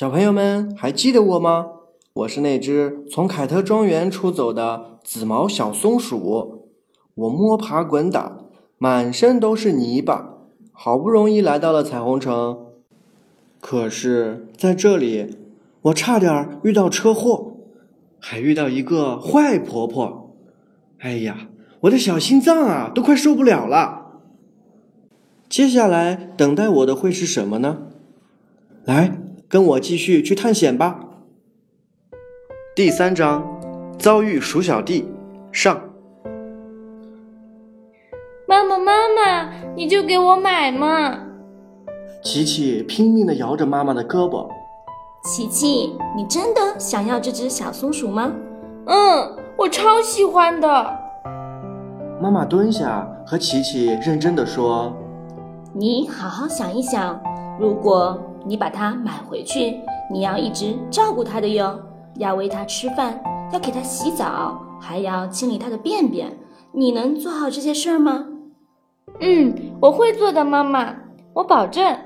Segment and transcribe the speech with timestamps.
[0.00, 1.72] 小朋友们还记得我吗？
[2.14, 6.70] 我是那只从凯特庄园出走的紫毛小松鼠。
[7.14, 8.38] 我摸爬滚打，
[8.78, 10.38] 满身都是泥巴，
[10.72, 12.68] 好不容易来到了彩虹城。
[13.60, 15.36] 可是在这里，
[15.82, 17.56] 我差点遇到车祸，
[18.18, 20.34] 还遇到一个坏婆婆。
[21.00, 21.48] 哎呀，
[21.80, 24.12] 我的小心脏啊，都快受不了了。
[25.50, 27.82] 接下来等待我的会是什么呢？
[28.86, 29.19] 来，
[29.50, 31.00] 跟我继续去探险吧。
[32.72, 33.44] 第三章，
[33.98, 35.08] 遭遇鼠小弟
[35.50, 35.80] 上。
[38.46, 41.18] 妈妈，妈妈，你就给我买嘛！
[42.22, 44.48] 琪琪拼命的摇着妈妈的胳膊。
[45.24, 48.32] 琪琪，你真的想要这只小松鼠吗？
[48.86, 50.98] 嗯，我超喜欢的。
[52.22, 54.94] 妈妈蹲下，和琪琪认真的说
[55.74, 57.20] ：“你好好想一想，
[57.58, 59.76] 如果你把它买回去，
[60.10, 61.78] 你要一直照顾它的哟，
[62.16, 63.20] 要喂它吃饭，
[63.52, 66.36] 要给它洗澡，还要清理它的便便。
[66.72, 68.26] 你能做好这些事儿吗？”
[69.20, 70.94] 嗯，我会做的，妈妈，
[71.34, 71.96] 我保证，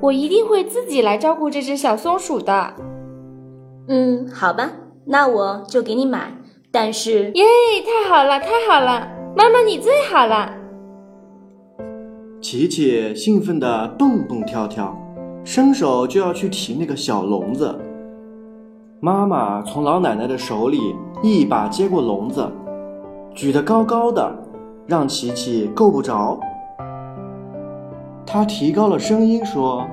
[0.00, 2.74] 我一定会自己来照顾这只小松鼠的。
[3.88, 4.70] 嗯，好吧，
[5.04, 6.32] 那我就给你买。
[6.72, 7.44] 但是，耶，
[7.84, 10.52] 太好了，太好了，妈妈你最好了。
[12.40, 14.96] 琪琪兴奋的蹦蹦跳跳，
[15.44, 17.78] 伸手就要去提那个小笼子。
[19.00, 22.50] 妈妈从老奶奶的手里一把接过笼子，
[23.34, 24.34] 举得高高的，
[24.86, 26.40] 让琪琪够不着。
[28.26, 29.86] 她提高了声音说：“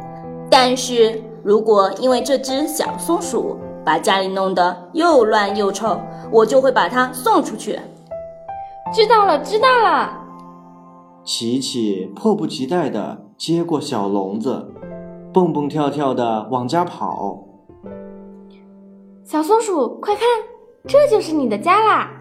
[0.49, 5.99] 但是如果因为这只小松鼠把家里弄得又乱又臭，
[6.31, 7.77] 我就会把它送出去。”
[8.95, 10.17] 知道了，知道了。
[11.25, 14.65] 琪琪迫不及待地接过小笼子，
[15.33, 17.47] 蹦蹦跳跳的往家跑。
[19.23, 20.23] 小松鼠，快看，
[20.85, 22.11] 这就是你的家啦！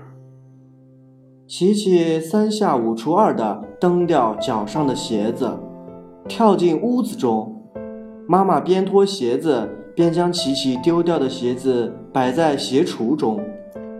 [1.49, 5.51] 琪琪三下五除二的蹬掉脚上的鞋子。
[6.29, 7.53] 跳进屋子中，
[8.29, 13.41] 妈妈边脱鞋子边将琪琪丢掉的鞋子摆在鞋橱中。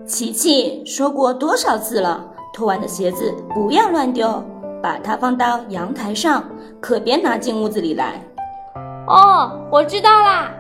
[0.07, 4.41] 琪琪说过多少次了，脱完的鞋子不要乱丢，
[4.81, 6.45] 把它放到阳台上，
[6.81, 8.25] 可别拿进屋子里来。
[9.11, 10.55] 哦，我知道啦。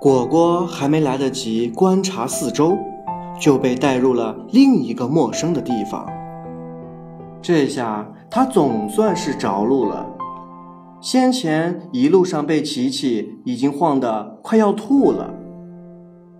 [0.00, 2.78] 果果还没来得及观察四周，
[3.40, 6.06] 就被带入了另一个陌生的地方。
[7.42, 10.06] 这下他总算是着陆了。
[11.00, 15.34] 先前一路上被琪琪已经晃得快要吐了，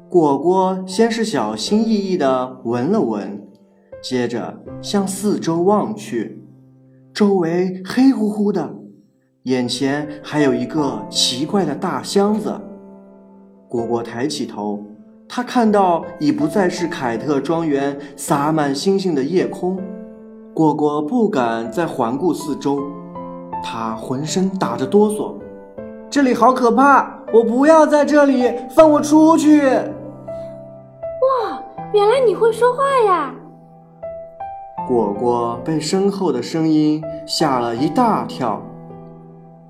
[0.09, 3.45] 果果先是小心翼翼地闻了闻，
[4.01, 6.47] 接着向四周望去，
[7.13, 8.77] 周围黑乎乎的，
[9.45, 12.55] 眼前还有一个奇怪的大箱子。
[13.69, 14.81] 果果抬起头，
[15.29, 19.81] 他看到已不再是凯特庄园洒满星星的夜空，
[20.55, 22.79] 果果不敢再环顾四周。
[23.65, 25.35] 他浑身打着哆嗦，
[26.09, 27.19] 这里好可怕！
[27.33, 29.61] 我不要在这里，放我出去！
[29.67, 31.61] 哇，
[31.93, 33.35] 原来你会说话呀！
[34.87, 38.61] 果果被身后的声音吓了一大跳，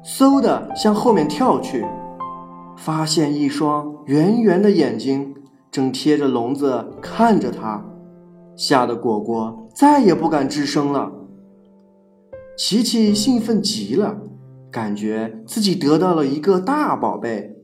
[0.04, 1.86] 嗖的向后面跳去，
[2.76, 5.34] 发现一双圆圆的眼睛
[5.70, 7.84] 正贴着笼子看着他，
[8.56, 11.12] 吓得果果再也不敢吱声了。
[12.56, 14.16] 琪琪兴奋极了，
[14.70, 17.56] 感觉自己得到了一个大宝贝。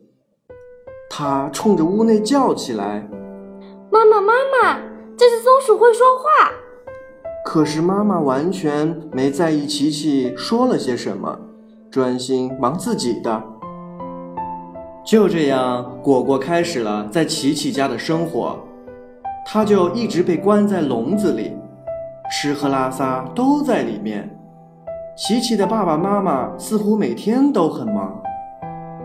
[1.10, 3.08] 他冲着屋内叫起来
[3.90, 4.78] ：“妈妈，妈妈，
[5.16, 6.52] 这只松鼠会说话！”
[7.44, 11.38] 可是妈妈完全没在意琪琪说了些什么，
[11.90, 13.42] 专心忙自己的。
[15.04, 18.58] 就这样，果果开始了在琪琪家的生活。
[19.50, 21.56] 他就一直被关在笼子里，
[22.30, 24.28] 吃喝拉撒都在里面。
[25.16, 28.14] 琪琪的爸爸妈妈似乎每天都很忙，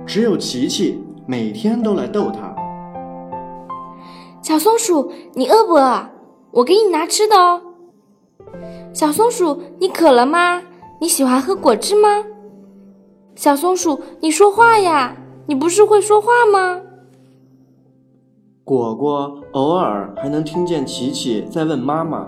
[0.05, 2.53] 只有琪琪每天都来逗他。
[4.41, 6.09] 小松鼠，你饿不饿？
[6.51, 7.62] 我给你拿吃的哦。
[8.91, 10.62] 小松鼠，你渴了吗？
[11.00, 12.25] 你喜欢喝果汁吗？
[13.35, 15.15] 小松鼠，你说话呀！
[15.47, 16.80] 你不是会说话吗？
[18.63, 22.27] 果果偶尔还能听见琪琪在问妈妈：“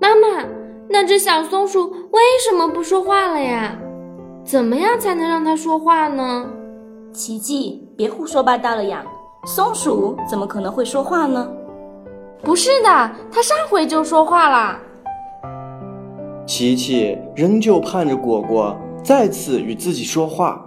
[0.00, 0.44] 妈妈。”
[0.88, 3.76] 那只小松鼠为什么不说话了呀？
[4.44, 6.46] 怎么样才能让它说话呢？
[7.12, 9.04] 琪琪，别胡说八道了呀！
[9.46, 11.48] 松鼠怎么可能会说话呢？
[12.42, 14.78] 不是的，它上回就说话了。
[16.46, 20.64] 琪琪仍旧盼着果果再次与自己说话。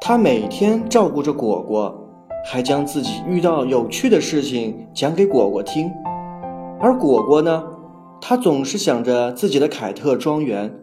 [0.00, 1.94] 他每天照顾着果果，
[2.44, 5.90] 还将自己遇到有趣的事情讲给果果听。
[6.78, 7.64] 而果果呢，
[8.20, 10.74] 他总是想着自己的凯特庄园，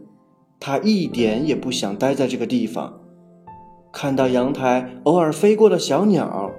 [0.60, 3.00] 他一点也不想待在这个地方。
[3.92, 6.50] 看到阳台偶尔飞过的小鸟，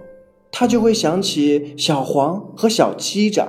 [0.53, 3.49] 他就会想起小黄和小七长。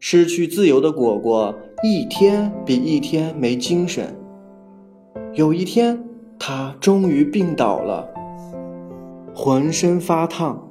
[0.00, 4.16] 失去自由的果果一天比一天没精神。
[5.34, 6.00] 有一天，
[6.38, 8.08] 他终于病倒了，
[9.34, 10.62] 浑身发烫。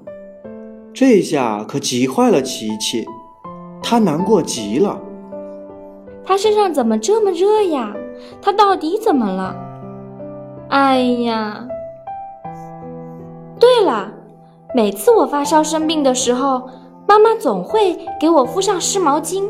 [0.94, 3.06] 这下可急坏了琪琪，
[3.82, 5.02] 他难过极了。
[6.24, 7.94] 他身上怎么这么热呀？
[8.42, 9.54] 他到底怎么了？
[10.70, 11.68] 哎呀！
[13.60, 14.14] 对了，
[14.74, 16.70] 每次我发烧生病的时候，
[17.06, 19.44] 妈妈总会给我敷上湿毛巾。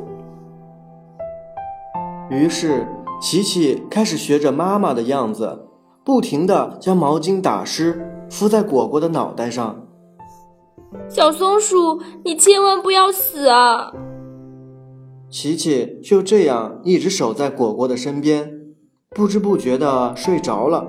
[2.32, 2.88] 于是。
[3.24, 5.66] 琪琪开始学着妈妈的样子，
[6.04, 9.88] 不停地将毛巾打湿，敷在果果的脑袋上。
[11.08, 13.94] 小松鼠，你千万不要死啊！
[15.30, 18.52] 琪琪就这样一直守在果果的身边，
[19.12, 20.86] 不知不觉地睡着了。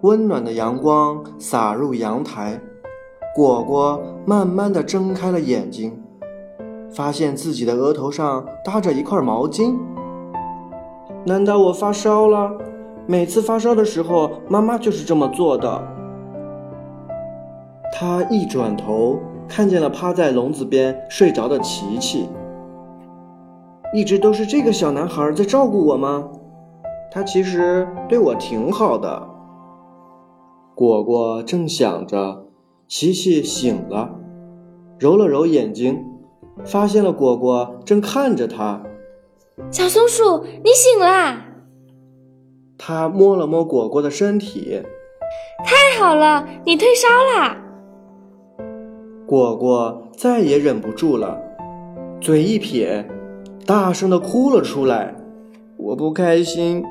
[0.00, 2.60] 温暖的阳光洒入阳台，
[3.32, 5.96] 果果慢慢地睁开了眼睛，
[6.90, 9.76] 发现自己的额头上搭着一块毛巾。
[11.24, 12.56] 难道我发烧了？
[13.06, 15.82] 每次发烧的时候，妈妈就是这么做的。
[17.92, 19.18] 他一转头，
[19.48, 22.28] 看见了趴在笼子边睡着的琪琪。
[23.94, 26.28] 一直都是这个小男孩在照顾我吗？
[27.10, 29.28] 他其实对我挺好的。
[30.74, 32.44] 果果正想着，
[32.86, 34.10] 琪琪醒了，
[34.98, 36.04] 揉了揉眼睛，
[36.64, 38.82] 发现了果果正看着他。
[39.70, 41.44] 小松鼠，你醒啦！
[42.78, 44.82] 它摸了摸果果的身体，
[45.64, 47.56] 太好了，你退烧啦！
[49.26, 51.38] 果果再也忍不住了，
[52.20, 53.04] 嘴一撇，
[53.66, 55.14] 大声的哭了出来。
[55.76, 56.82] 我不开心，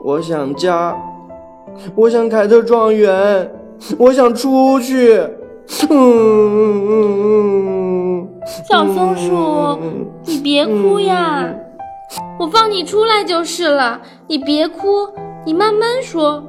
[0.00, 0.96] 我想家，
[1.94, 3.52] 我想凯特庄园，
[3.98, 5.20] 我想出去。
[5.90, 6.28] 嗯，
[8.68, 9.78] 小松鼠，
[10.24, 11.54] 你别哭呀。
[12.38, 15.08] 我放你出来就是了，你别哭，
[15.46, 16.42] 你慢慢说。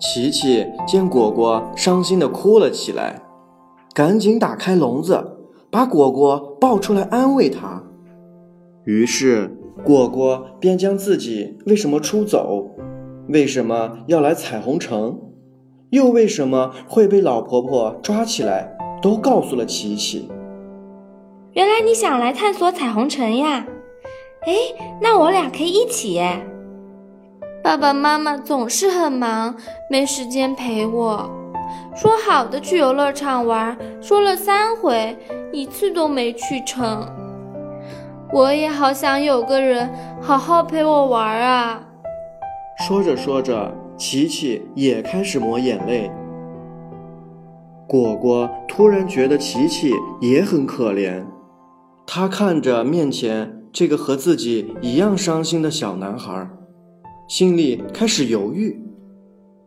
[0.00, 3.22] 琪琪见果果伤心的哭了起来，
[3.94, 5.38] 赶紧打开笼子，
[5.70, 7.80] 把果果抱出来安慰她。
[8.84, 12.68] 于是果果便将自己为什么出走，
[13.28, 15.16] 为什么要来彩虹城，
[15.90, 20.28] 又为什么会被老婆婆抓起来，都告诉了琪琪。
[21.52, 23.64] 原来你想来探索彩虹城呀？
[24.46, 24.54] 哎，
[25.00, 26.22] 那我俩可以一起。
[27.62, 29.54] 爸爸妈妈总是很忙，
[29.90, 31.28] 没时间陪我。
[31.94, 35.18] 说好的去游乐场玩，说了三回，
[35.52, 37.06] 一次都没去成。
[38.32, 39.90] 我也好想有个人
[40.20, 41.82] 好好陪我玩啊。
[42.86, 46.10] 说着说着，琪琪也开始抹眼泪。
[47.86, 51.24] 果果突然觉得琪琪也很可怜，
[52.06, 53.57] 他看着面前。
[53.78, 56.50] 这个和自己一样伤心的小男孩，
[57.28, 58.76] 心里开始犹豫：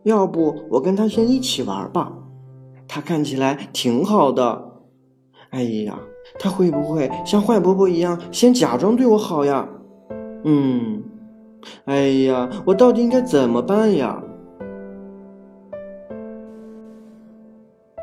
[0.02, 2.12] 要不我跟他先一起玩吧？
[2.86, 4.64] 他看起来挺好的。
[5.48, 5.98] 哎呀，
[6.38, 9.66] 他会不会像坏婆婆一样，先假装对我好呀？
[10.44, 11.02] 嗯，
[11.86, 14.22] 哎呀，我到底应该怎么办呀？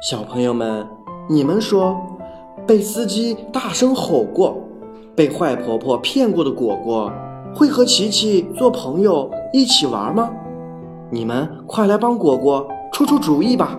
[0.10, 0.88] 小朋友们，
[1.30, 1.96] 你们说，
[2.66, 4.66] 被司机大声吼过？
[5.20, 7.12] 被坏婆婆骗过的果果，
[7.54, 10.30] 会和琪琪做朋友一起玩吗？
[11.12, 13.78] 你们快来帮果果出出主意吧！